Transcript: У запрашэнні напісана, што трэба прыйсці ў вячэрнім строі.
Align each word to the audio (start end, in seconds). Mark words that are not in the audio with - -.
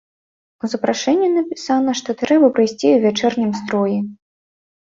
У 0.63 0.69
запрашэнні 0.73 1.29
напісана, 1.33 1.95
што 1.99 2.09
трэба 2.21 2.49
прыйсці 2.57 2.87
ў 2.93 2.97
вячэрнім 3.05 3.51
строі. 3.61 3.97